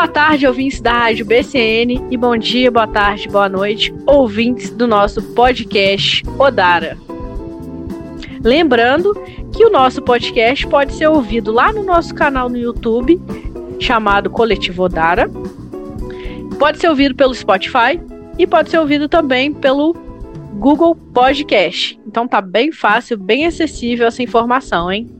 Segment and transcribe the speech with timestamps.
[0.00, 4.86] Boa tarde, ouvintes da Rádio BCN, e bom dia, boa tarde, boa noite, ouvintes do
[4.86, 6.96] nosso podcast Odara.
[8.42, 9.12] Lembrando
[9.54, 13.20] que o nosso podcast pode ser ouvido lá no nosso canal no YouTube,
[13.78, 15.30] chamado Coletivo Odara.
[16.58, 18.00] Pode ser ouvido pelo Spotify
[18.38, 19.92] e pode ser ouvido também pelo
[20.54, 22.00] Google Podcast.
[22.06, 25.10] Então tá bem fácil, bem acessível essa informação, hein?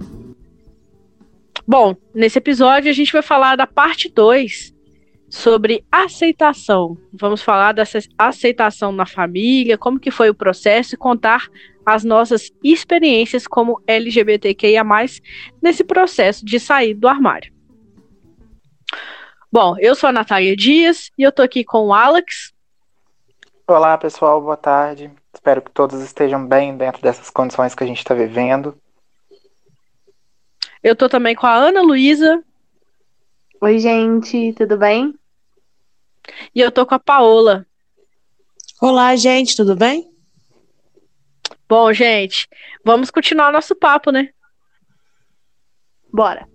[1.68, 4.79] Bom, nesse episódio a gente vai falar da parte 2
[5.30, 6.98] sobre aceitação.
[7.12, 11.48] Vamos falar dessa aceitação na família, como que foi o processo e contar
[11.86, 14.84] as nossas experiências como LGBTQIA+,
[15.62, 17.52] nesse processo de sair do armário.
[19.52, 22.52] Bom, eu sou a Natália Dias e eu tô aqui com o Alex.
[23.66, 25.10] Olá, pessoal, boa tarde.
[25.32, 28.76] Espero que todos estejam bem dentro dessas condições que a gente está vivendo.
[30.82, 32.42] Eu tô também com a Ana Luísa.
[33.60, 35.19] Oi, gente, tudo bem?
[36.54, 37.66] E eu tô com a Paola.
[38.80, 40.10] Olá, gente, tudo bem?
[41.68, 42.48] Bom, gente,
[42.84, 44.30] vamos continuar nosso papo, né?
[46.12, 46.48] Bora.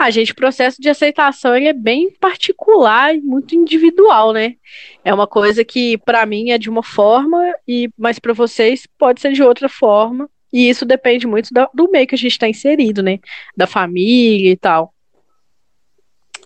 [0.00, 4.54] Ah, gente, o processo de aceitação ele é bem particular e muito individual, né?
[5.04, 9.20] É uma coisa que para mim é de uma forma e mas para vocês pode
[9.20, 10.30] ser de outra forma.
[10.52, 13.18] E isso depende muito do, do meio que a gente está inserido, né?
[13.56, 14.92] Da família e tal.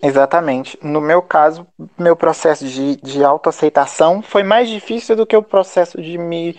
[0.02, 0.76] Exatamente.
[0.82, 1.64] No meu caso,
[1.96, 6.56] meu processo de, de autoaceitação foi mais difícil do que o processo de me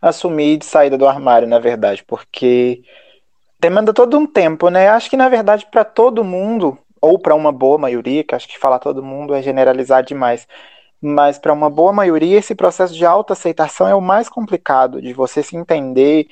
[0.00, 2.82] assumir de saída do armário, na verdade, porque
[3.60, 4.88] demanda todo um tempo, né?
[4.88, 8.58] Acho que na verdade para todo mundo, ou para uma boa maioria, que acho que
[8.58, 10.46] falar todo mundo é generalizar demais,
[11.00, 15.42] mas para uma boa maioria esse processo de autoaceitação é o mais complicado, de você
[15.42, 16.28] se entender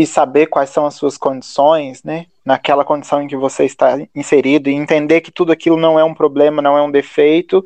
[0.00, 2.24] e saber quais são as suas condições, né?
[2.42, 6.14] Naquela condição em que você está inserido e entender que tudo aquilo não é um
[6.14, 7.62] problema, não é um defeito.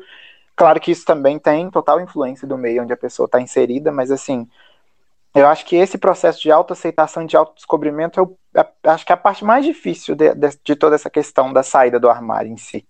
[0.53, 4.11] Claro que isso também tem total influência do meio onde a pessoa está inserida, mas
[4.11, 4.49] assim,
[5.33, 8.37] eu acho que esse processo de autoaceitação de autodescobrimento eu,
[8.83, 11.97] acho que é a parte mais difícil de, de, de, toda essa questão da saída
[11.97, 12.85] do armário em si.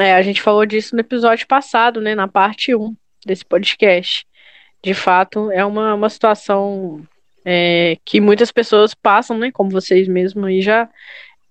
[0.00, 2.92] É, a gente falou disso no episódio passado, né, na parte 1
[3.24, 4.26] desse podcast.
[4.82, 7.06] De fato, é uma, uma situação
[7.48, 10.90] é, que muitas pessoas passam, né, como vocês mesmos aí já,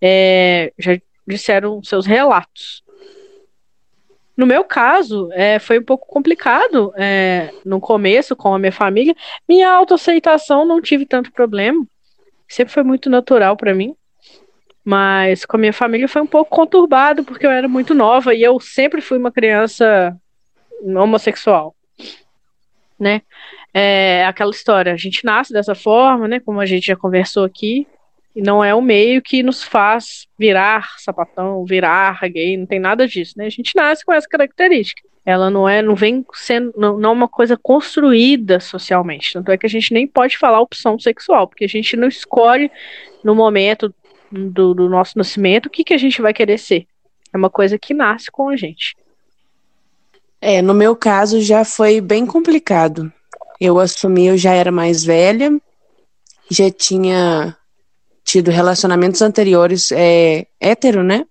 [0.01, 2.83] é, já disseram seus relatos.
[4.35, 9.15] No meu caso, é, foi um pouco complicado é, no começo com a minha família.
[9.47, 11.87] Minha autoaceitação não tive tanto problema.
[12.45, 13.95] Sempre foi muito natural para mim.
[14.83, 18.43] Mas com a minha família foi um pouco conturbado, porque eu era muito nova e
[18.43, 20.15] eu sempre fui uma criança
[20.83, 21.73] homossexual.
[22.99, 23.21] Né?
[23.73, 26.39] É aquela história, a gente nasce dessa forma, né?
[26.39, 27.85] Como a gente já conversou aqui,
[28.35, 33.07] e não é o meio que nos faz virar sapatão, virar gay, não tem nada
[33.07, 33.45] disso, né?
[33.45, 35.01] A gente nasce com essa característica.
[35.25, 39.33] Ela não é, não vem sendo, não, é uma coisa construída socialmente.
[39.33, 42.69] Tanto é que a gente nem pode falar opção sexual, porque a gente não escolhe
[43.23, 43.93] no momento
[44.29, 46.85] do, do nosso nascimento o que, que a gente vai querer ser.
[47.33, 48.95] É uma coisa que nasce com a gente.
[50.41, 53.11] É, no meu caso já foi bem complicado.
[53.59, 55.51] Eu assumi, eu já era mais velha,
[56.49, 57.55] já tinha
[58.23, 61.25] tido relacionamentos anteriores é, hétero, né?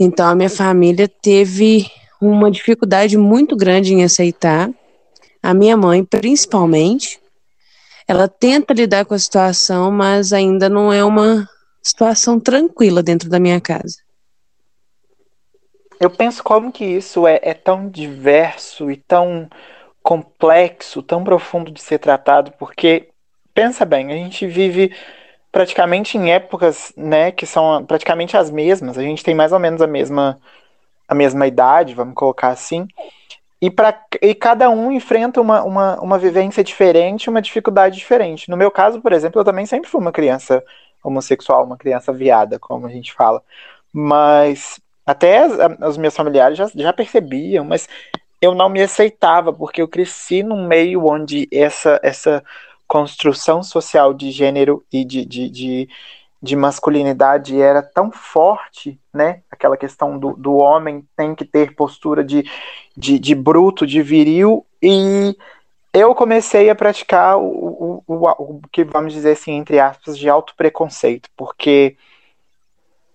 [0.00, 4.70] Então a minha família teve uma dificuldade muito grande em aceitar.
[5.42, 7.20] A minha mãe, principalmente,
[8.06, 11.48] ela tenta lidar com a situação, mas ainda não é uma
[11.82, 13.98] situação tranquila dentro da minha casa.
[16.00, 19.48] Eu penso como que isso é, é tão diverso e tão
[20.02, 23.08] complexo, tão profundo de ser tratado, porque
[23.52, 24.94] pensa bem, a gente vive
[25.50, 28.96] praticamente em épocas, né, que são praticamente as mesmas.
[28.96, 30.38] A gente tem mais ou menos a mesma
[31.08, 32.86] a mesma idade, vamos colocar assim.
[33.60, 38.50] E, pra, e cada um enfrenta uma, uma, uma vivência diferente, uma dificuldade diferente.
[38.50, 40.62] No meu caso, por exemplo, eu também sempre fui uma criança
[41.02, 43.42] homossexual, uma criança viada, como a gente fala.
[43.92, 44.78] Mas
[45.08, 45.52] até as,
[45.88, 47.88] os meus familiares já, já percebiam, mas
[48.42, 52.44] eu não me aceitava, porque eu cresci num meio onde essa, essa
[52.86, 55.88] construção social de gênero e de, de, de,
[56.42, 59.40] de, masculinidade era tão forte, né?
[59.50, 62.44] Aquela questão do, do homem tem que ter postura de,
[62.94, 65.34] de, de bruto, de viril, e
[65.94, 70.28] eu comecei a praticar o, o, o, o que vamos dizer assim, entre aspas, de
[70.28, 71.96] autopreconceito, porque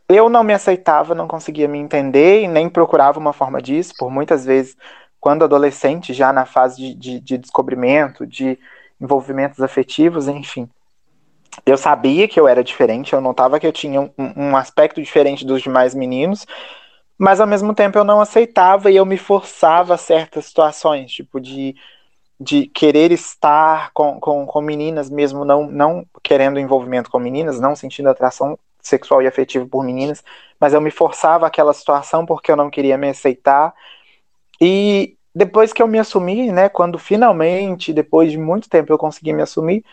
[0.09, 4.11] eu não me aceitava, não conseguia me entender e nem procurava uma forma disso, por
[4.11, 4.75] muitas vezes,
[5.19, 8.59] quando adolescente, já na fase de, de, de descobrimento, de
[9.00, 10.69] envolvimentos afetivos, enfim.
[11.65, 15.45] Eu sabia que eu era diferente, eu notava que eu tinha um, um aspecto diferente
[15.45, 16.45] dos demais meninos,
[17.17, 21.39] mas ao mesmo tempo eu não aceitava e eu me forçava a certas situações, tipo
[21.39, 21.75] de,
[22.39, 27.75] de querer estar com, com, com meninas, mesmo não, não querendo envolvimento com meninas, não
[27.75, 30.24] sentindo atração sexual e afetiva por meninas,
[30.59, 33.74] mas eu me forçava aquela situação porque eu não queria me aceitar.
[34.62, 39.33] E depois que eu me assumi, né, quando finalmente, depois de muito tempo eu consegui
[39.33, 39.83] me assumir,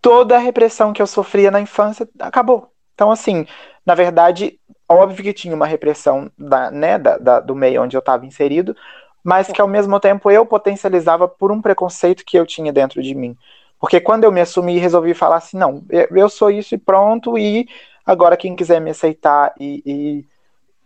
[0.00, 2.70] toda a repressão que eu sofria na infância acabou.
[2.94, 3.46] Então, assim,
[3.84, 4.58] na verdade,
[4.88, 8.76] óbvio que tinha uma repressão da, né, da, da do meio onde eu estava inserido,
[9.24, 13.14] mas que ao mesmo tempo eu potencializava por um preconceito que eu tinha dentro de
[13.14, 13.36] mim.
[13.80, 17.66] Porque quando eu me assumi resolvi falar assim, não, eu sou isso e pronto, e
[18.04, 19.82] agora quem quiser me aceitar e,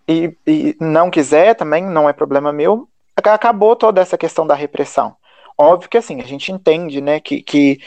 [0.08, 4.55] e, e, e não quiser também, não é problema meu, acabou toda essa questão da
[4.55, 5.17] repressão.
[5.58, 7.81] Óbvio que assim, a gente entende, né, que, que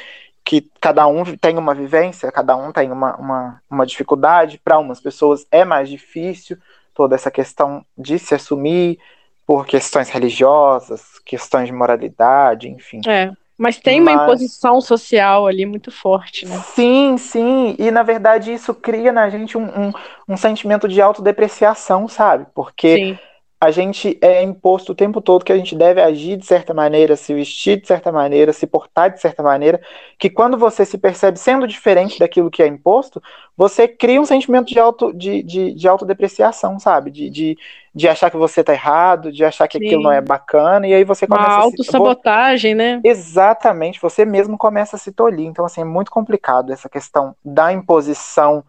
[0.48, 4.57] que cada um tem uma vivência, cada um tem uma, uma, uma dificuldade.
[4.63, 6.57] Para umas pessoas é mais difícil
[6.94, 8.98] toda essa questão de se assumir
[9.45, 13.01] por questões religiosas, questões de moralidade, enfim.
[13.06, 16.57] É, mas tem uma imposição social ali muito forte, né?
[16.75, 17.75] Sim, sim.
[17.80, 19.92] E na verdade isso cria na gente um, um,
[20.30, 22.45] um sentimento de autodepreciação, sabe?
[22.54, 23.18] Porque sim
[23.59, 27.15] a gente é imposto o tempo todo que a gente deve agir de certa maneira,
[27.15, 29.81] se vestir de certa maneira, se portar de certa maneira,
[30.19, 33.21] que quando você se percebe sendo diferente daquilo que é imposto,
[33.56, 37.10] você cria um sentimento de, auto, de, de, de autodepreciação, sabe?
[37.10, 37.57] De, de,
[37.97, 39.85] de achar que você tá errado, de achar que Sim.
[39.85, 42.75] aquilo não é bacana, e aí você começa Uma autossabotagem, se...
[42.75, 43.01] né?
[43.03, 45.47] Exatamente, você mesmo começa a se tolir.
[45.47, 48.63] Então, assim, é muito complicado essa questão da imposição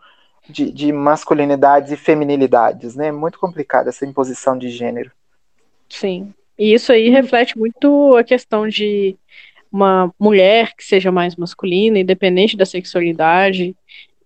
[0.48, 3.08] de, de masculinidades e feminilidades, né?
[3.08, 5.10] É muito complicada essa imposição de gênero.
[5.90, 6.32] Sim.
[6.58, 9.14] E isso aí reflete muito a questão de
[9.70, 13.76] uma mulher que seja mais masculina, independente da sexualidade.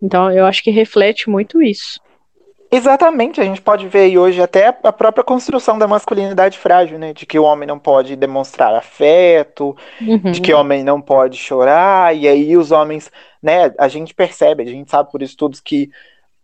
[0.00, 2.00] Então, eu acho que reflete muito isso.
[2.74, 7.12] Exatamente, a gente pode ver aí hoje até a própria construção da masculinidade frágil, né?
[7.12, 10.32] De que o homem não pode demonstrar afeto, uhum.
[10.32, 13.74] de que o homem não pode chorar, e aí os homens, né?
[13.78, 15.90] A gente percebe, a gente sabe por estudos que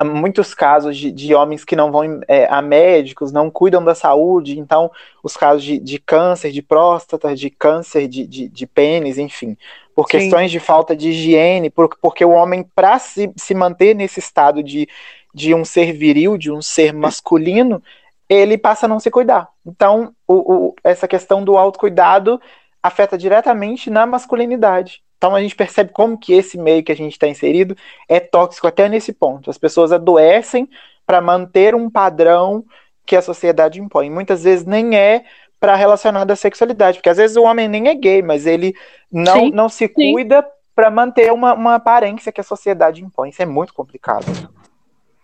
[0.05, 4.59] muitos casos de, de homens que não vão é, a médicos, não cuidam da saúde,
[4.59, 4.91] então
[5.23, 9.57] os casos de, de câncer de próstata, de câncer de, de, de pênis, enfim,
[9.97, 10.19] por Sim.
[10.19, 14.63] questões de falta de higiene, por, porque o homem, para se, se manter nesse estado
[14.63, 14.89] de,
[15.35, 17.83] de um ser viril, de um ser masculino,
[18.29, 19.49] ele passa a não se cuidar.
[19.67, 22.41] Então, o, o, essa questão do autocuidado
[22.83, 25.03] afeta diretamente na masculinidade.
[25.17, 27.77] Então a gente percebe como que esse meio que a gente está inserido
[28.09, 29.51] é tóxico até nesse ponto.
[29.51, 30.69] As pessoas adoecem
[31.05, 32.65] para manter um padrão
[33.05, 34.09] que a sociedade impõe.
[34.09, 35.25] Muitas vezes nem é
[35.59, 38.75] para relacionar à sexualidade, porque às vezes o homem nem é gay, mas ele
[39.11, 40.13] não, sim, não se sim.
[40.13, 43.31] cuida para manter uma, uma aparência que a sociedade impõe.
[43.31, 44.25] Isso é muito complicado.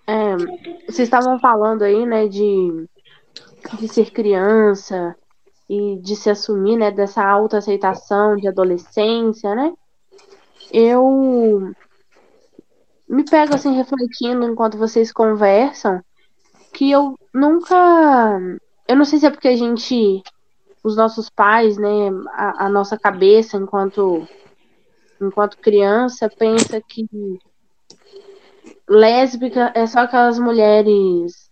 [0.07, 0.37] É,
[0.87, 2.87] vocês estavam falando aí, né, de,
[3.79, 5.17] de ser criança
[5.69, 9.73] e de se assumir, né, dessa autoaceitação de adolescência, né?
[10.73, 11.73] eu
[13.09, 16.03] me pego assim refletindo enquanto vocês conversam
[16.73, 18.41] que eu nunca
[18.89, 20.21] eu não sei se é porque a gente
[20.83, 24.27] os nossos pais né a, a nossa cabeça enquanto
[25.21, 27.07] enquanto criança pensa que
[28.89, 31.51] lésbica é só aquelas mulheres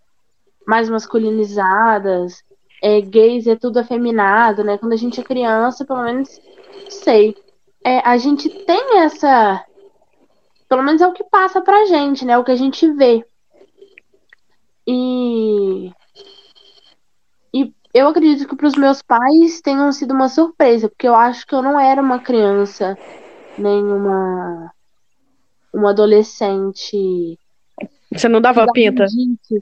[0.67, 2.43] mais masculinizadas
[2.81, 6.39] é, gays é tudo afeminado né quando a gente é criança pelo menos
[6.89, 7.35] sei
[7.83, 9.63] é, a gente tem essa.
[10.69, 12.37] Pelo menos é o que passa pra gente, né?
[12.37, 13.25] O que a gente vê.
[14.87, 15.91] E.
[17.53, 21.45] E eu acredito que para os meus pais tenham sido uma surpresa, porque eu acho
[21.45, 22.97] que eu não era uma criança,
[23.57, 23.83] nem
[25.73, 27.37] uma, adolescente.
[28.11, 29.05] Você não dava pinta?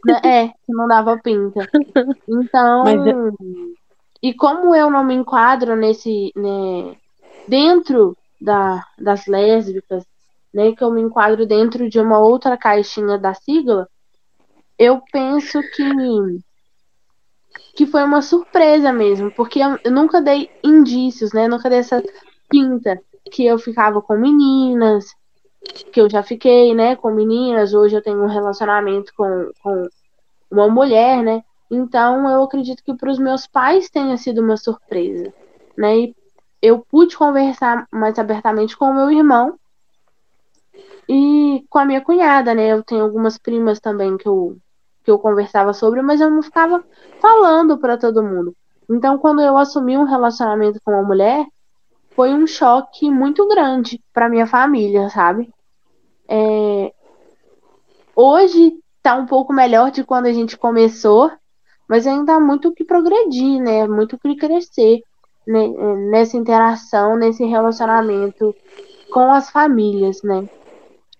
[0.06, 0.22] né?
[0.24, 1.68] É, não dava pinta.
[2.27, 2.84] Então.
[2.84, 3.34] Mas...
[4.24, 6.32] E como eu não me enquadro nesse.
[6.36, 6.96] Né,
[7.48, 10.06] dentro da, das lésbicas,
[10.53, 13.88] né, que eu me enquadro dentro de uma outra caixinha da sigla,
[14.77, 16.41] eu penso que
[17.75, 21.48] que foi uma surpresa mesmo, porque eu nunca dei indícios, né?
[21.48, 22.03] Nunca dei essa
[22.50, 23.00] pinta
[23.32, 25.06] que eu ficava com meninas,
[25.91, 29.88] que eu já fiquei, né, com meninas, hoje eu tenho um relacionamento com, com
[30.50, 31.44] uma mulher, né?
[31.70, 35.34] Então eu acredito que para os meus pais tenha sido uma surpresa,
[35.77, 35.98] né?
[35.98, 36.15] E
[36.62, 39.58] eu pude conversar mais abertamente com o meu irmão
[41.08, 42.72] e com a minha cunhada, né?
[42.72, 44.58] Eu tenho algumas primas também que eu,
[45.03, 46.84] que eu conversava sobre, mas eu não ficava
[47.20, 48.56] falando para todo mundo.
[48.89, 51.46] Então, quando eu assumi um relacionamento com uma mulher,
[52.15, 55.51] foi um choque muito grande para minha família, sabe?
[56.27, 56.94] É...
[58.15, 61.32] Hoje tá um pouco melhor de quando a gente começou,
[61.88, 63.88] mas ainda há muito que progredir, né?
[63.88, 65.01] Muito que crescer
[65.48, 65.68] né?
[66.10, 68.56] nessa interação, nesse relacionamento
[69.12, 70.48] com as famílias, né?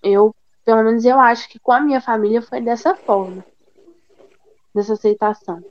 [0.04, 3.44] Eu, pelo menos eu acho que com a minha família foi dessa forma,
[4.74, 5.64] dessa aceitação.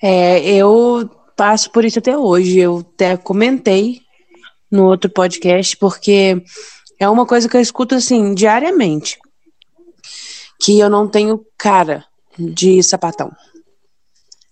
[0.00, 2.58] É, eu passo por isso até hoje.
[2.58, 4.00] Eu até comentei
[4.70, 6.42] no outro podcast, porque
[6.98, 9.18] é uma coisa que eu escuto assim diariamente.
[10.60, 12.04] Que eu não tenho cara
[12.38, 13.30] de sapatão.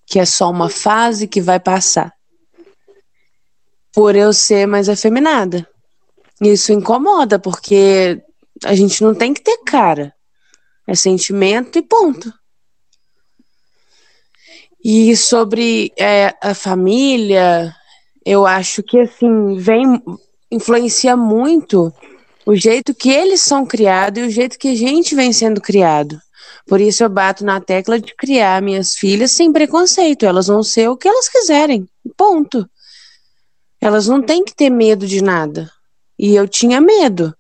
[0.07, 2.13] Que é só uma fase que vai passar.
[3.93, 5.69] Por eu ser mais afeminada.
[6.41, 8.23] Isso incomoda, porque
[8.65, 10.15] a gente não tem que ter cara.
[10.87, 12.33] É sentimento e ponto.
[14.83, 17.75] E sobre é, a família,
[18.25, 20.03] eu acho que assim, vem
[20.51, 21.93] influencia muito
[22.45, 26.21] o jeito que eles são criados e o jeito que a gente vem sendo criado.
[26.67, 30.25] Por isso eu bato na tecla de criar minhas filhas sem preconceito.
[30.25, 31.89] Elas vão ser o que elas quiserem.
[32.17, 32.69] Ponto.
[33.81, 35.71] Elas não têm que ter medo de nada.
[36.19, 37.35] E eu tinha medo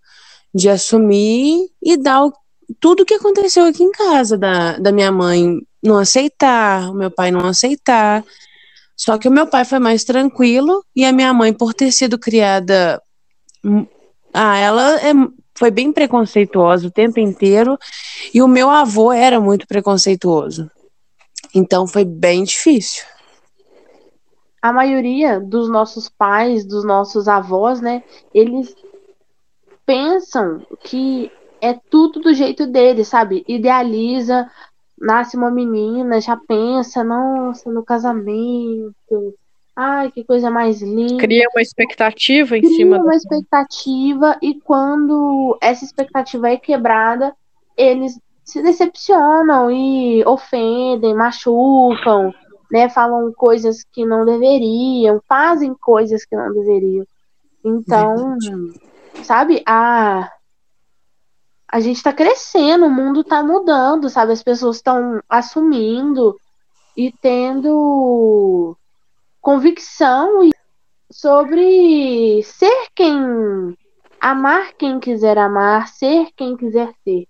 [0.54, 2.32] de assumir e dar o,
[2.80, 7.10] tudo o que aconteceu aqui em casa, da, da minha mãe não aceitar, o meu
[7.10, 8.24] pai não aceitar.
[8.96, 12.18] Só que o meu pai foi mais tranquilo e a minha mãe, por ter sido
[12.18, 13.02] criada.
[13.64, 13.86] Hum,
[14.32, 15.12] ah, ela é,
[15.54, 17.78] foi bem preconceituosa o tempo inteiro
[18.32, 20.70] e o meu avô era muito preconceituoso.
[21.54, 23.04] Então foi bem difícil.
[24.62, 28.02] A maioria dos nossos pais, dos nossos avós, né,
[28.34, 28.74] eles
[29.86, 33.44] pensam que é tudo do jeito deles, sabe?
[33.48, 34.50] Idealiza
[35.00, 39.34] nasce uma menina, já pensa, nossa, no casamento.
[39.74, 41.16] Ai, que coisa mais linda.
[41.16, 47.34] Cria uma expectativa em Cria cima uma expectativa e quando essa expectativa é quebrada,
[47.76, 52.34] eles se decepcionam e ofendem, machucam,
[52.70, 57.06] né, falam coisas que não deveriam, fazem coisas que não deveriam.
[57.64, 58.36] Então,
[59.22, 60.30] sabe, a
[61.70, 64.32] a gente está crescendo, o mundo está mudando, sabe?
[64.32, 66.36] As pessoas estão assumindo
[66.96, 68.76] e tendo
[69.40, 70.50] convicção
[71.10, 73.76] sobre ser quem
[74.20, 77.26] amar quem quiser amar, ser quem quiser ser.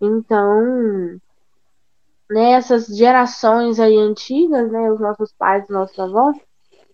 [0.00, 1.18] Então,
[2.30, 2.60] né,
[2.94, 6.36] gerações aí antigas, né, os nossos pais, os nossos avós,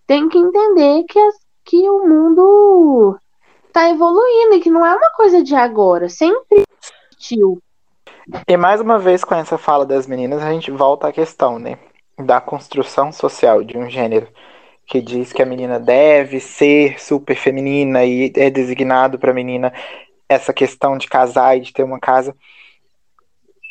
[0.07, 1.35] tem que entender que, as,
[1.65, 3.19] que o mundo
[3.67, 6.09] está evoluindo e que não é uma coisa de agora.
[6.09, 6.64] Sempre
[7.25, 7.63] existiu.
[8.47, 11.79] E mais uma vez, com essa fala das meninas, a gente volta à questão, né?
[12.19, 14.29] Da construção social de um gênero
[14.87, 19.73] que diz que a menina deve ser super feminina e é designado para menina
[20.29, 22.35] essa questão de casar e de ter uma casa.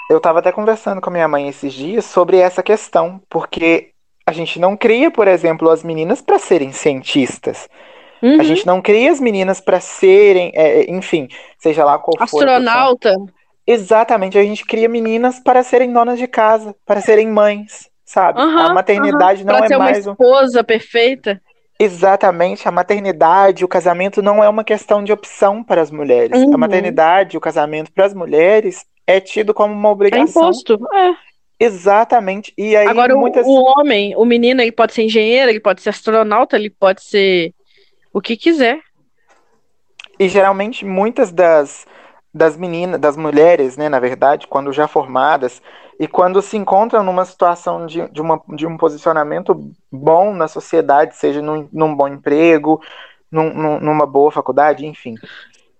[0.10, 3.92] Eu estava até conversando com a minha mãe esses dias sobre essa questão, porque
[4.26, 7.70] a gente não cria, por exemplo, as meninas para serem cientistas.
[8.22, 8.40] Uhum.
[8.40, 12.24] A gente não cria as meninas para serem, é, enfim, seja lá qual for.
[12.24, 13.16] Astronauta.
[13.65, 18.41] Exatamente, a gente cria meninas para serem donas de casa, para serem mães, sabe?
[18.41, 19.48] Uhum, a maternidade uhum.
[19.48, 20.63] não pra é ser mais uma esposa um...
[20.63, 21.41] perfeita.
[21.79, 26.41] Exatamente, a maternidade, o casamento não é uma questão de opção para as mulheres.
[26.41, 26.53] Uhum.
[26.53, 30.43] A maternidade, o casamento para as mulheres é tido como uma obrigação.
[30.43, 31.15] É imposto, é.
[31.60, 32.53] Exatamente.
[32.58, 33.46] E aí Agora muitas...
[33.46, 37.03] o, o homem, o menino, ele pode ser engenheiro, ele pode ser astronauta, ele pode
[37.03, 37.53] ser
[38.13, 38.79] o que quiser.
[40.20, 41.86] E geralmente muitas das
[42.34, 45.62] das meninas, das mulheres, né, na verdade, quando já formadas,
[46.00, 51.16] e quando se encontram numa situação de, de, uma, de um posicionamento bom na sociedade,
[51.16, 52.82] seja num, num bom emprego,
[53.32, 55.16] num, numa boa faculdade, enfim.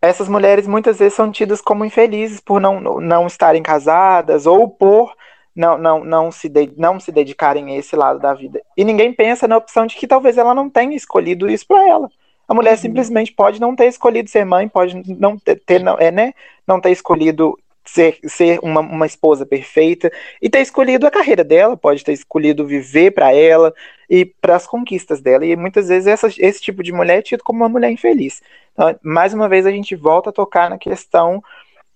[0.02, 5.14] Essas mulheres muitas vezes são tidas como infelizes por não, não estarem casadas ou por
[5.56, 8.62] não, não, não, se de, não se dedicarem a esse lado da vida.
[8.76, 12.10] E ninguém pensa na opção de que talvez ela não tenha escolhido isso para ela.
[12.48, 12.78] A mulher uhum.
[12.78, 16.34] simplesmente pode não ter escolhido ser mãe, pode não ter, ter não, é, né,
[16.68, 21.76] não ter escolhido ser, ser uma, uma esposa perfeita e ter escolhido a carreira dela,
[21.76, 23.74] pode ter escolhido viver para ela
[24.10, 25.46] e para as conquistas dela.
[25.46, 28.42] E muitas vezes essa, esse tipo de mulher é tido como uma mulher infeliz.
[28.74, 31.44] Então, mais uma vez, a gente volta a tocar na questão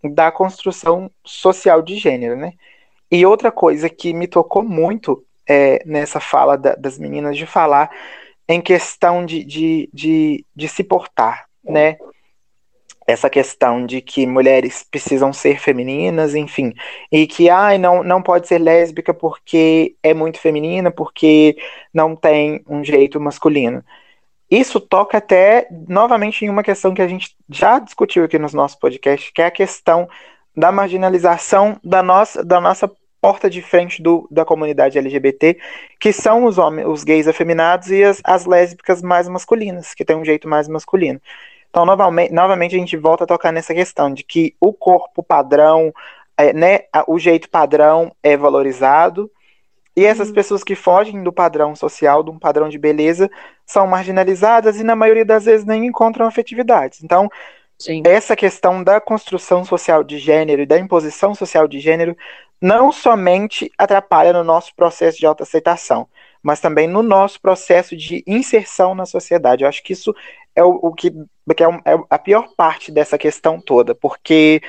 [0.04, 2.54] da construção social de gênero, né?
[3.10, 7.90] E outra coisa que me tocou muito é, nessa fala da, das meninas de falar
[8.48, 11.98] em questão de, de, de, de se portar, né?
[13.06, 16.74] Essa questão de que mulheres precisam ser femininas, enfim,
[17.10, 21.56] e que ai, não, não pode ser lésbica porque é muito feminina, porque
[21.94, 23.84] não tem um jeito masculino.
[24.52, 28.78] isso toca até novamente em uma questão que a gente já discutiu aqui nos nossos
[28.78, 30.08] podcasts, que é a questão
[30.56, 35.58] da marginalização da nossa, da nossa porta de frente do, da comunidade LGBT,
[36.00, 40.16] que são os homens, os gays afeminados e as, as lésbicas mais masculinas, que têm
[40.16, 41.20] um jeito mais masculino.
[41.70, 45.94] Então, novamente, novamente a gente volta a tocar nessa questão de que o corpo padrão,
[46.38, 49.30] é, né, o jeito padrão é valorizado,
[49.96, 53.32] e essas pessoas que fogem do padrão social, de um padrão de beleza,
[53.66, 57.04] são marginalizadas e, na maioria das vezes, nem encontram afetividades.
[57.04, 57.28] Então,
[57.80, 58.04] Sim.
[58.06, 62.16] essa questão da construção social de gênero e da imposição social de gênero
[62.62, 66.08] não somente atrapalha no nosso processo de autoaceitação,
[66.42, 69.64] mas também no nosso processo de inserção na sociedade.
[69.64, 70.16] Eu acho que isso
[70.56, 74.62] é o, o que, que é, é, a pior parte dessa questão toda, porque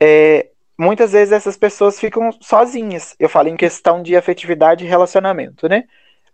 [0.00, 0.48] é,
[0.78, 3.14] muitas vezes essas pessoas ficam sozinhas.
[3.18, 5.84] Eu falo em questão de afetividade e relacionamento, né?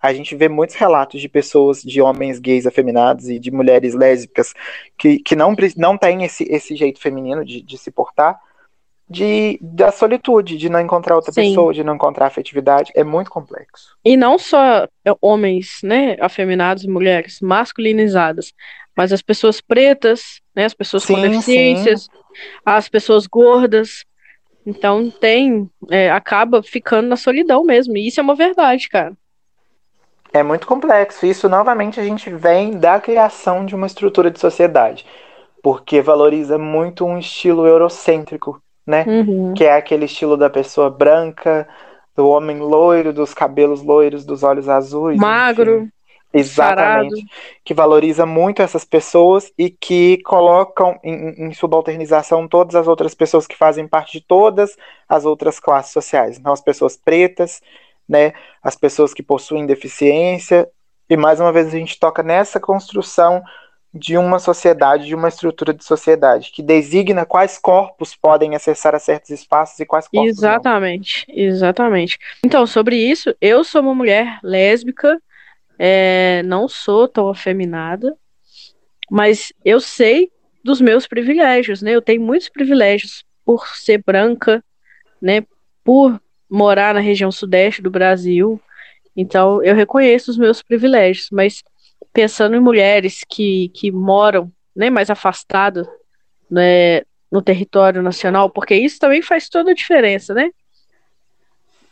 [0.01, 4.55] A gente vê muitos relatos de pessoas, de homens gays afeminados e de mulheres lésbicas
[4.97, 8.39] que, que não, não têm esse, esse jeito feminino de, de se portar,
[9.09, 11.49] de, da solitude, de não encontrar outra Sim.
[11.49, 12.93] pessoa, de não encontrar afetividade.
[12.95, 13.97] É muito complexo.
[14.05, 14.89] E não só
[15.21, 18.53] homens, né, afeminados e mulheres masculinizadas,
[18.97, 22.09] mas as pessoas pretas, né, as pessoas sim, com deficiências, sim.
[22.65, 24.05] as pessoas gordas,
[24.67, 27.97] então tem, é, acaba ficando na solidão mesmo.
[27.97, 29.13] E isso é uma verdade, cara.
[30.33, 31.25] É muito complexo.
[31.25, 35.07] Isso novamente a gente vem da criação de uma estrutura de sociedade,
[35.63, 39.05] porque valoriza muito um estilo eurocêntrico, né?
[39.07, 39.55] Uhum.
[39.55, 41.69] Que é aquele estilo da pessoa branca,
[42.15, 45.81] do homem loiro, dos cabelos loiros, dos olhos azuis, magro.
[45.81, 45.93] Enfim.
[46.33, 47.25] Exatamente.
[47.65, 53.47] Que valoriza muito essas pessoas e que colocam em, em, subalternização todas as outras pessoas
[53.47, 54.77] que fazem parte de todas
[55.09, 56.39] as outras classes sociais.
[56.39, 57.63] Então, as pessoas pretas,
[58.09, 60.69] né, as pessoas que possuem deficiência.
[61.09, 63.43] E mais uma vez a gente toca nessa construção
[63.93, 68.99] de uma sociedade, de uma estrutura de sociedade, que designa quais corpos podem acessar a
[68.99, 71.35] certos espaços e quais corpos Exatamente, não.
[71.35, 72.19] exatamente.
[72.45, 75.21] Então, sobre isso, eu sou uma mulher lésbica,
[75.79, 78.15] é, não sou tão afeminada,
[79.11, 80.31] mas eu sei
[80.65, 81.93] dos meus privilégios, né?
[81.93, 84.63] Eu tenho muitos privilégios por ser branca,
[85.23, 85.45] né?
[85.85, 86.21] Por
[86.51, 88.61] morar na região sudeste do Brasil.
[89.17, 91.63] Então, eu reconheço os meus privilégios, mas
[92.17, 95.87] pensando em mulheres que, que moram né, mais afastadas
[96.51, 100.49] né, no território nacional, porque isso também faz toda a diferença, né?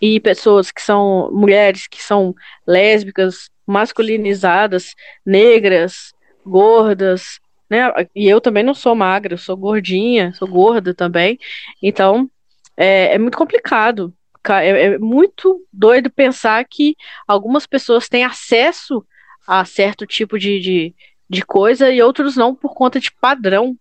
[0.00, 2.34] E pessoas que são mulheres que são
[2.66, 4.94] lésbicas, masculinizadas,
[5.26, 7.92] negras, gordas, né?
[8.16, 11.38] E eu também não sou magra, eu sou gordinha, sou gorda também.
[11.82, 12.30] Então,
[12.78, 14.10] é, é muito complicado.
[14.48, 16.96] É, é muito doido pensar que
[17.28, 19.04] algumas pessoas têm acesso
[19.46, 20.94] a certo tipo de, de,
[21.28, 23.76] de coisa e outros não por conta de padrão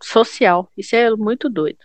[0.00, 0.68] social.
[0.76, 1.78] Isso é muito doido.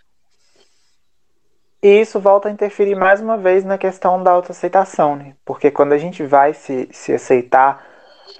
[1.82, 5.36] E isso volta a interferir mais uma vez na questão da autoaceitação, né?
[5.44, 7.86] Porque quando a gente vai se, se aceitar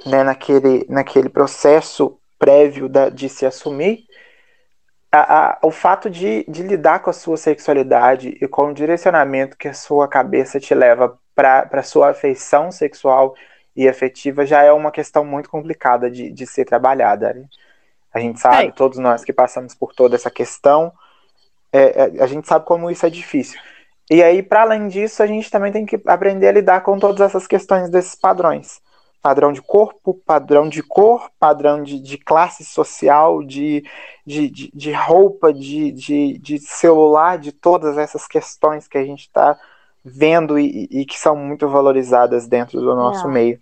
[0.07, 4.07] né, naquele, naquele processo prévio da, de se assumir,
[5.13, 9.57] a, a, o fato de, de lidar com a sua sexualidade e com o direcionamento
[9.57, 13.35] que a sua cabeça te leva para a sua afeição sexual
[13.77, 17.35] e afetiva já é uma questão muito complicada de, de ser trabalhada.
[17.35, 17.47] Né?
[18.13, 18.71] A gente sabe, é.
[18.71, 20.93] todos nós que passamos por toda essa questão,
[21.73, 23.59] é, é, a gente sabe como isso é difícil.
[24.11, 27.21] E aí, para além disso, a gente também tem que aprender a lidar com todas
[27.21, 28.81] essas questões desses padrões.
[29.21, 33.83] Padrão de corpo, padrão de cor, padrão de, de classe social, de,
[34.25, 39.23] de, de, de roupa, de, de, de celular, de todas essas questões que a gente
[39.23, 39.59] está
[40.05, 43.31] vendo e, e, que são muito valorizadas dentro do nosso é.
[43.31, 43.59] meio.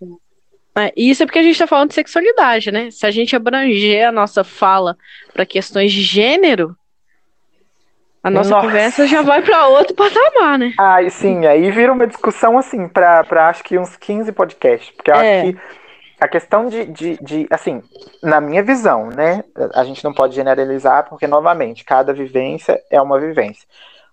[0.74, 2.90] É, isso é porque a gente está falando de sexualidade, né?
[2.90, 4.96] Se a gente abranger a nossa fala
[5.32, 6.74] para questões de gênero,
[8.22, 8.66] a nossa, nossa.
[8.66, 10.72] conversa já vai para outro patamar, né?
[10.78, 14.90] Ah, sim, aí vira uma discussão assim, para acho que uns 15 podcasts.
[14.90, 15.40] Porque eu é.
[15.40, 15.58] acho que
[16.20, 17.82] a questão de, de, de, assim,
[18.22, 19.42] na minha visão, né?
[19.74, 23.66] A gente não pode generalizar, porque, novamente, cada vivência é uma vivência.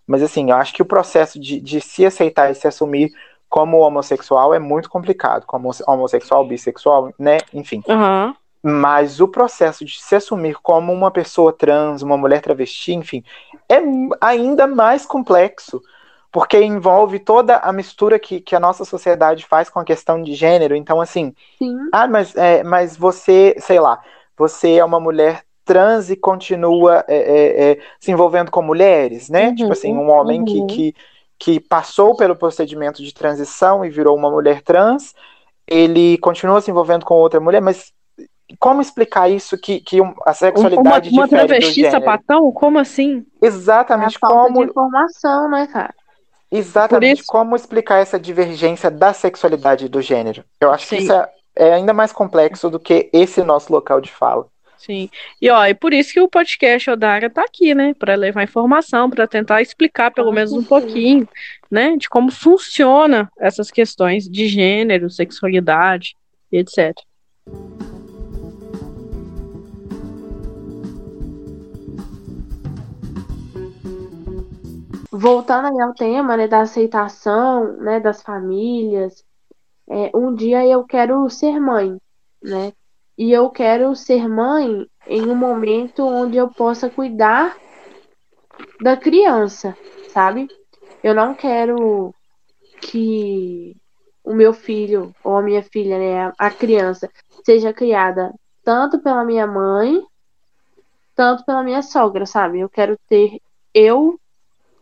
[0.10, 3.12] Mas, assim, eu acho que o processo de, de se aceitar e se assumir
[3.48, 5.46] como homossexual é muito complicado.
[5.46, 7.38] Como homossexual, bissexual, né?
[7.54, 7.84] Enfim.
[7.88, 8.34] Uhum.
[8.64, 13.24] Mas o processo de se assumir como uma pessoa trans, uma mulher travesti, enfim,
[13.70, 13.80] é
[14.20, 15.80] ainda mais complexo,
[16.32, 20.34] porque envolve toda a mistura que, que a nossa sociedade faz com a questão de
[20.34, 20.76] gênero.
[20.76, 21.78] Então, assim, Sim.
[21.94, 24.02] ah, mas, é, mas você, sei lá,
[24.36, 29.50] você é uma mulher trans e continua é, é, é se envolvendo com mulheres, né?
[29.50, 30.46] Uhum, tipo assim, um homem uhum.
[30.46, 30.96] que, que,
[31.38, 35.14] que passou pelo procedimento de transição e virou uma mulher trans,
[35.68, 37.94] ele continua se envolvendo com outra mulher, mas
[38.60, 41.92] como explicar isso que, que a sexualidade uma, uma difere travesti do gênero?
[41.92, 42.52] sapatão?
[42.52, 43.24] Como assim?
[43.40, 45.94] Exatamente, é a falta como de informação, né, cara?
[46.52, 50.44] exatamente isso- como explicar essa divergência da sexualidade e do gênero.
[50.60, 51.04] Eu acho que Sim.
[51.04, 54.48] isso é, é ainda mais complexo do que esse nosso local de fala.
[54.80, 55.10] Sim.
[55.42, 57.94] E ó, e por isso que o podcast Odara tá aqui, né?
[57.94, 61.28] Para levar informação, para tentar explicar pelo Com menos um pouquinho,
[61.70, 66.16] né, de como funciona essas questões de gênero, sexualidade
[66.52, 66.96] e etc.
[75.12, 79.26] Voltando aí ao tema, né, da aceitação, né, das famílias,
[79.90, 81.98] é, um dia eu quero ser mãe,
[82.42, 82.72] né?
[83.20, 87.58] E eu quero ser mãe em um momento onde eu possa cuidar
[88.80, 89.76] da criança,
[90.08, 90.48] sabe?
[91.04, 92.16] Eu não quero
[92.82, 93.76] que
[94.24, 97.12] o meu filho ou a minha filha, né, a- criança,
[97.44, 100.02] seja criada tanto pela minha mãe,
[101.14, 102.62] tanto pela minha sogra, sabe?
[102.62, 103.42] Eu quero ter
[103.74, 104.18] eu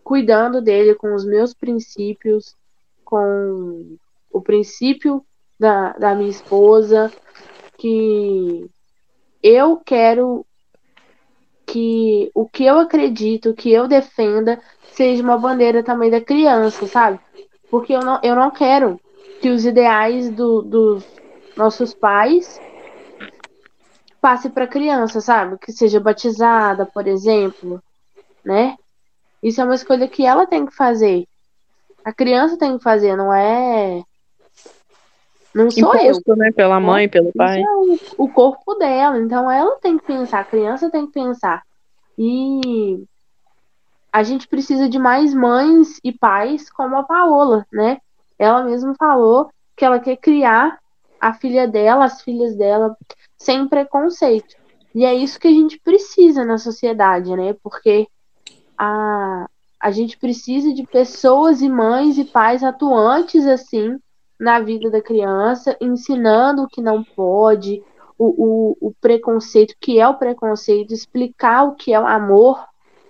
[0.04, 2.56] cuidando dele com os meus princípios,
[3.04, 3.97] com
[4.32, 5.26] o princípio
[5.60, 7.12] da, da minha esposa,
[7.78, 8.70] que
[9.42, 10.46] eu quero
[11.66, 14.60] que o que eu acredito, que eu defenda,
[14.94, 17.20] seja uma bandeira também da criança, sabe?
[17.70, 19.00] Porque eu não, eu não quero
[19.42, 21.06] que os ideais do, dos
[21.56, 22.60] nossos pais
[24.22, 25.58] passe para criança, sabe?
[25.60, 27.82] Que seja batizada, por exemplo,
[28.44, 28.76] né?
[29.44, 31.28] Isso é uma escolha que ela tem que fazer.
[32.04, 34.02] A criança tem que fazer, não é.
[35.58, 36.12] Não sou eu.
[36.12, 37.63] Imposto, né, pela mãe, pelo pai.
[37.63, 39.17] É o, o corpo dela.
[39.17, 41.63] Então ela tem que pensar, a criança tem que pensar.
[42.15, 43.04] E
[44.13, 47.98] a gente precisa de mais mães e pais como a Paola, né?
[48.38, 50.78] Ela mesma falou que ela quer criar
[51.20, 52.96] a filha dela, as filhas dela,
[53.36, 54.56] sem preconceito.
[54.93, 57.56] E é isso que a gente precisa na sociedade, né?
[57.63, 58.08] Porque
[58.78, 59.48] a,
[59.80, 63.98] a gente precisa de pessoas e mães e pais atuantes assim
[64.39, 67.84] na vida da criança, ensinando o que não pode,
[68.17, 72.63] o, o, o preconceito, que é o preconceito, explicar o que é o amor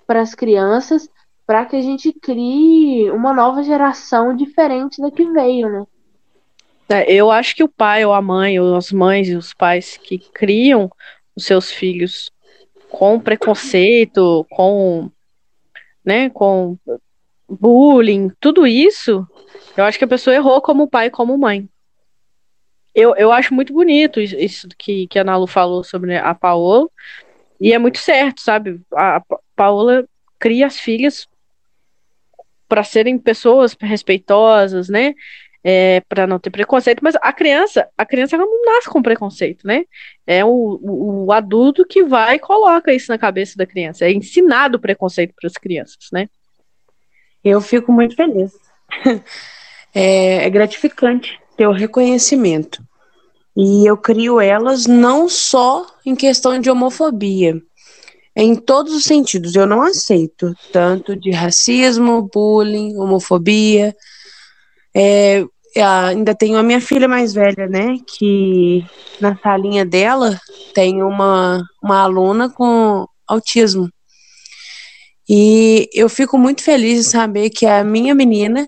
[0.05, 1.09] para as crianças,
[1.45, 5.85] para que a gente crie uma nova geração diferente da que veio, né?
[6.89, 9.97] É, eu acho que o pai ou a mãe, ou as mães e os pais
[9.97, 10.89] que criam
[11.35, 12.31] os seus filhos
[12.89, 15.11] com preconceito, com,
[16.03, 16.77] né, com
[17.49, 19.25] bullying, tudo isso,
[19.75, 21.67] eu acho que a pessoa errou como pai e como mãe.
[22.93, 26.87] Eu, eu acho muito bonito isso- que, que a Nalu falou sobre a Paola,
[27.59, 28.81] e é muito certo, sabe?
[28.93, 30.07] A, a Pa- Paola
[30.39, 31.27] cria as filhas
[32.67, 35.13] para serem pessoas respeitosas, né?
[35.63, 39.83] É, para não ter preconceito, mas a criança, a criança não nasce com preconceito, né?
[40.25, 44.05] É o, o, o adulto que vai e coloca isso na cabeça da criança.
[44.05, 46.29] É ensinado o preconceito para as crianças, né?
[47.47, 48.51] Eu fico muito feliz.
[49.95, 52.83] É, é gratificante ter o reconhecimento.
[53.55, 57.59] E eu crio elas não só em questão de homofobia,
[58.35, 59.55] em todos os sentidos.
[59.55, 63.95] Eu não aceito tanto de racismo, bullying, homofobia.
[64.95, 65.43] É,
[65.75, 67.97] ainda tenho a minha filha mais velha, né?
[68.05, 68.85] Que
[69.19, 70.39] na salinha dela
[70.75, 73.89] tem uma, uma aluna com autismo.
[75.29, 78.67] E eu fico muito feliz de saber que a minha menina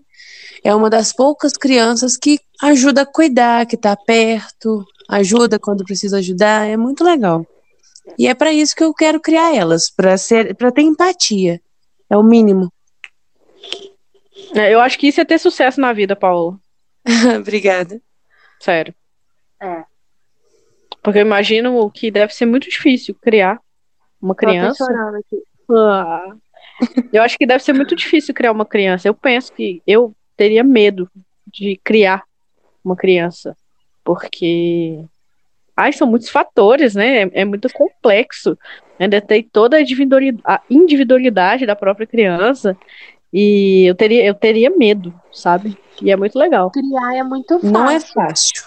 [0.64, 6.18] é uma das poucas crianças que ajuda a cuidar, que está perto, ajuda quando precisa
[6.18, 6.68] ajudar.
[6.68, 7.46] É muito legal.
[8.18, 11.62] E é para isso que eu quero criar elas, para ser, para ter empatia.
[12.10, 12.72] É o mínimo.
[14.56, 16.60] É, Eu acho que isso é ter sucesso na vida, Paulo.
[17.40, 18.02] Obrigada.
[18.60, 18.94] Sério.
[19.62, 19.84] É.
[21.02, 23.60] Porque eu imagino que deve ser muito difícil criar
[24.22, 24.86] uma Tô até criança.
[24.86, 25.42] chorando aqui.
[25.72, 26.36] Ah.
[27.12, 29.08] Eu acho que deve ser muito difícil criar uma criança.
[29.08, 31.10] Eu penso que eu teria medo
[31.48, 32.24] de criar
[32.84, 33.56] uma criança.
[34.04, 35.04] Porque.
[35.76, 37.24] Ai, são muitos fatores, né?
[37.24, 38.58] É, é muito complexo.
[39.00, 42.78] Ainda tem toda a individualidade da própria criança.
[43.32, 45.78] E eu teria, eu teria medo, sabe?
[46.02, 46.72] E é muito legal.
[46.72, 47.72] Criar é muito fácil.
[47.72, 48.64] Não é fácil.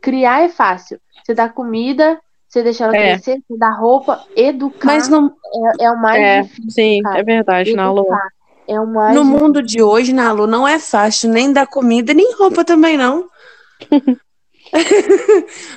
[0.00, 1.00] Criar é fácil.
[1.24, 2.20] Você dá comida,
[2.54, 3.12] você deixa ela É.
[3.14, 5.32] crescer, você dá roupa, educar Mas no,
[5.80, 6.70] é, é o mais É, difícil.
[6.70, 7.18] sim, cara.
[7.18, 8.02] é verdade, na Lu.
[8.02, 8.28] Educar
[8.68, 9.40] é o mais no difícil.
[9.42, 13.26] mundo de hoje, Nalu, não é fácil nem dar comida, nem roupa também, não.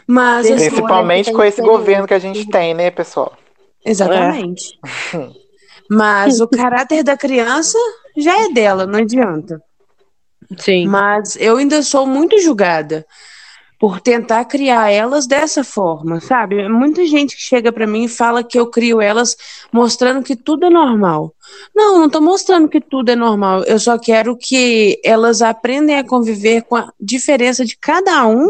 [0.07, 0.53] Mas Sim.
[0.53, 3.33] assim, Principalmente com esse governo que a gente tem, né, pessoal?
[3.85, 4.77] Exatamente.
[5.89, 7.77] Mas o caráter da criança
[8.17, 9.61] já é dela, não adianta.
[10.57, 10.87] Sim.
[10.87, 13.05] Mas eu ainda sou muito julgada.
[13.79, 16.67] Por tentar criar elas dessa forma, sabe?
[16.67, 19.37] Muita gente que chega para mim e fala que eu crio elas
[19.71, 21.33] mostrando que tudo é normal.
[21.75, 23.63] Não, não estou mostrando que tudo é normal.
[23.65, 28.49] Eu só quero que elas aprendam a conviver com a diferença de cada um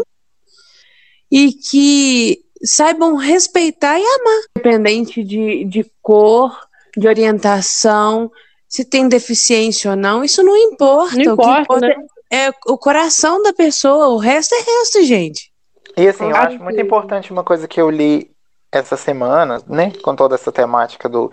[1.30, 6.58] e que saibam respeitar e amar, independente de, de cor,
[6.96, 8.30] de orientação,
[8.66, 11.16] se tem deficiência ou não, isso não importa.
[11.16, 12.06] Não importa, o que importa né?
[12.30, 15.52] É o coração da pessoa, o resto é resto, gente.
[15.96, 18.30] E assim, eu acho muito importante uma coisa que eu li
[18.70, 21.32] essa semana, né, com toda essa temática do,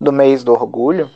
[0.00, 1.10] do mês do orgulho.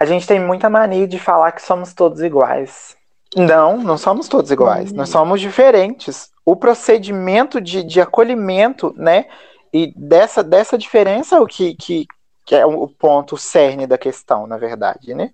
[0.00, 2.96] A gente tem muita mania de falar que somos todos iguais.
[3.36, 6.30] Não, não somos todos iguais, nós somos diferentes.
[6.44, 9.26] O procedimento de, de acolhimento, né,
[9.72, 12.06] e dessa, dessa diferença é o que, que,
[12.46, 15.32] que é o ponto cerne da questão, na verdade, né?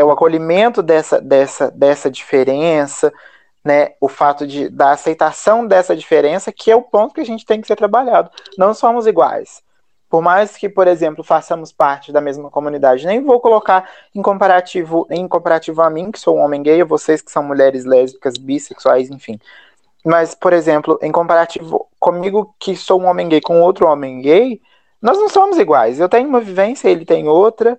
[0.00, 3.12] É o acolhimento dessa, dessa, dessa diferença,
[3.62, 3.92] né?
[4.00, 7.60] O fato de, da aceitação dessa diferença, que é o ponto que a gente tem
[7.60, 8.30] que ser trabalhado.
[8.56, 9.62] Não somos iguais.
[10.08, 15.06] Por mais que, por exemplo, façamos parte da mesma comunidade, nem vou colocar em comparativo,
[15.10, 18.38] em comparativo a mim, que sou um homem gay, ou vocês que são mulheres lésbicas,
[18.38, 19.38] bissexuais, enfim.
[20.04, 24.60] Mas, por exemplo, em comparativo comigo, que sou um homem gay, com outro homem gay,
[25.00, 26.00] nós não somos iguais.
[26.00, 27.78] Eu tenho uma vivência, ele tem outra.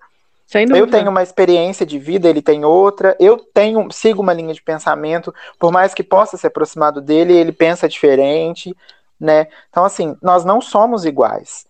[0.76, 3.16] Eu tenho uma experiência de vida, ele tem outra.
[3.20, 7.54] Eu tenho, sigo uma linha de pensamento, por mais que possa se aproximado dele, ele
[7.54, 8.76] pensa diferente,
[9.20, 9.48] né?
[9.70, 11.66] Então, assim, nós não somos iguais.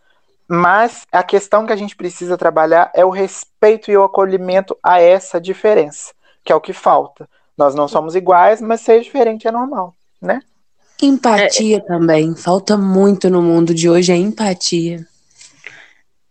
[0.48, 5.00] Mas a questão que a gente precisa trabalhar é o respeito e o acolhimento a
[5.00, 6.12] essa diferença,
[6.44, 7.30] que é o que falta.
[7.58, 10.42] Nós não somos iguais, mas ser diferente é normal, né?
[11.02, 11.80] Empatia é...
[11.80, 12.36] também.
[12.36, 15.06] Falta muito no mundo de hoje, é empatia.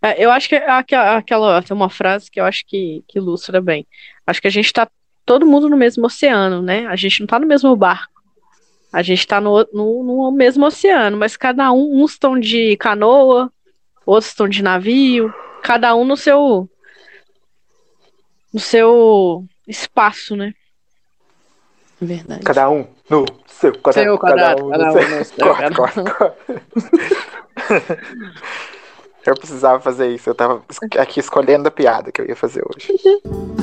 [0.01, 3.61] É, eu acho que aquela, aquela tem uma frase que eu acho que, que ilustra
[3.61, 3.85] bem.
[4.25, 4.89] Acho que a gente está
[5.25, 6.87] todo mundo no mesmo oceano, né?
[6.87, 8.11] A gente não está no mesmo barco.
[8.91, 13.51] A gente está no, no, no, mesmo oceano, mas cada um, uns estão de canoa,
[14.05, 15.33] outros estão de navio,
[15.63, 16.67] cada um no seu
[18.53, 20.53] no seu espaço, né?
[22.01, 22.43] Verdade.
[22.43, 24.09] Cada um no seu quadrado.
[24.09, 26.35] Seu quadrado cada um, cada um no seu, quadrado.
[29.25, 30.29] Eu precisava fazer isso.
[30.29, 30.63] Eu tava
[30.99, 32.87] aqui escolhendo a piada que eu ia fazer hoje.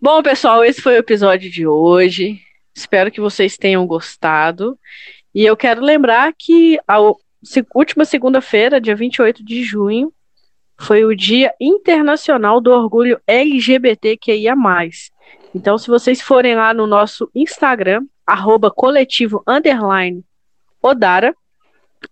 [0.00, 2.38] Bom, pessoal, esse foi o episódio de hoje.
[2.74, 4.78] Espero que vocês tenham gostado.
[5.34, 6.98] E eu quero lembrar que a
[7.74, 10.12] última segunda-feira, dia 28 de junho,
[10.78, 14.54] foi o Dia Internacional do Orgulho LGBTQIA.
[15.54, 20.24] Então, se vocês forem lá no nosso Instagram, arroba coletivo underline
[20.82, 21.34] Odara,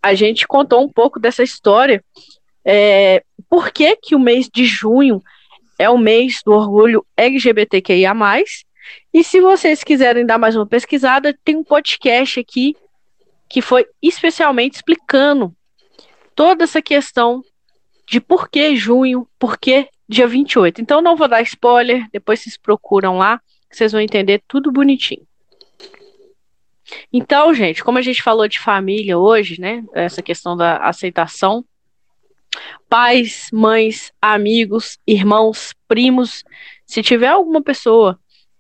[0.03, 2.03] a gente contou um pouco dessa história.
[2.65, 5.23] É, por que, que o mês de junho
[5.83, 8.13] é o mês do orgulho LGBTQIA.
[9.13, 12.77] E se vocês quiserem dar mais uma pesquisada, tem um podcast aqui
[13.49, 15.53] que foi especialmente explicando
[16.37, 17.43] toda essa questão
[18.07, 20.81] de por que junho, por que dia 28.
[20.81, 25.27] Então não vou dar spoiler, depois vocês procuram lá, vocês vão entender tudo bonitinho.
[27.13, 29.83] Então, gente, como a gente falou de família hoje, né?
[29.95, 31.65] Essa questão da aceitação.
[32.89, 36.45] Pais, mães, amigos, irmãos, primos,
[36.85, 38.19] se tiver alguma pessoa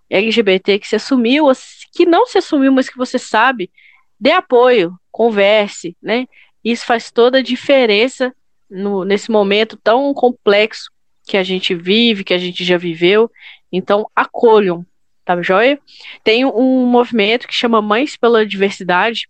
[0.08, 1.46] LGBT que se assumiu,
[1.92, 3.70] que não se assumiu, mas que você sabe,
[4.18, 6.26] dê apoio, converse, né?
[6.64, 8.34] Isso faz toda a diferença
[8.70, 10.90] no, nesse momento tão complexo
[11.24, 13.30] que a gente vive, que a gente já viveu.
[13.70, 14.84] Então, acolham,
[15.24, 15.78] tá joia?
[16.22, 19.28] Tem um movimento que chama Mães pela Diversidade,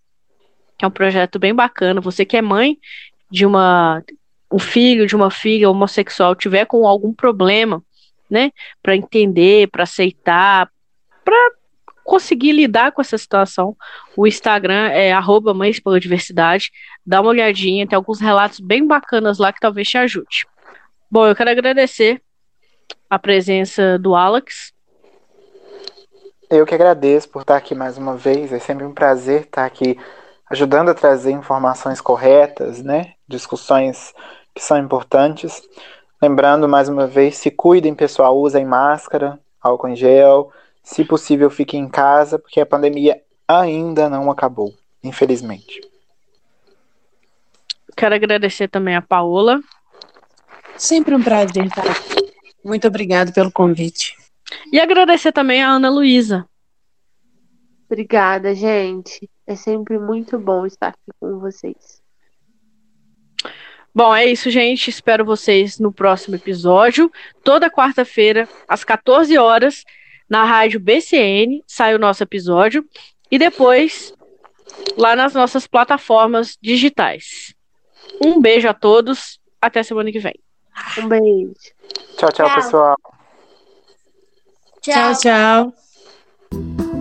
[0.78, 2.00] que é um projeto bem bacana.
[2.00, 2.78] Você que é mãe
[3.30, 4.02] de uma
[4.52, 7.82] um filho, de uma filha homossexual tiver com algum problema,
[8.28, 8.50] né,
[8.82, 10.68] para entender, para aceitar,
[11.24, 11.52] para
[12.04, 13.76] conseguir lidar com essa situação,
[14.16, 16.70] o Instagram é arroba Mães pela Diversidade.
[17.06, 20.46] Dá uma olhadinha, tem alguns relatos bem bacanas lá que talvez te ajude.
[21.12, 22.22] Bom, eu quero agradecer
[23.10, 24.72] a presença do Alex.
[26.48, 28.50] Eu que agradeço por estar aqui mais uma vez.
[28.50, 29.98] É sempre um prazer estar aqui
[30.48, 33.12] ajudando a trazer informações corretas, né?
[33.28, 34.14] Discussões
[34.54, 35.60] que são importantes.
[36.22, 40.50] Lembrando mais uma vez, se cuidem, pessoal, usem máscara, álcool em gel.
[40.82, 44.72] Se possível, fiquem em casa, porque a pandemia ainda não acabou,
[45.04, 45.78] infelizmente.
[47.94, 49.60] Quero agradecer também a Paola
[50.82, 52.32] Sempre um prazer estar aqui.
[52.64, 54.16] Muito obrigado pelo convite.
[54.72, 56.44] E agradecer também a Ana Luísa.
[57.86, 59.30] Obrigada, gente.
[59.46, 62.02] É sempre muito bom estar aqui com vocês.
[63.94, 64.90] Bom, é isso, gente.
[64.90, 67.12] Espero vocês no próximo episódio.
[67.44, 69.84] Toda quarta-feira, às 14 horas,
[70.28, 72.84] na rádio BCN, sai o nosso episódio.
[73.30, 74.12] E depois,
[74.98, 77.54] lá nas nossas plataformas digitais.
[78.20, 79.38] Um beijo a todos.
[79.60, 80.34] Até semana que vem.
[80.98, 81.54] Um beijo.
[82.16, 82.46] tchau, tchau.
[82.46, 82.54] tchau.
[82.54, 82.96] pessoal.
[84.80, 85.72] Tchau, tchau.
[86.50, 86.91] tchau.